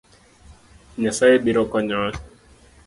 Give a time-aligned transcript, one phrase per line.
[1.01, 2.19] Nyasaye biro konyowa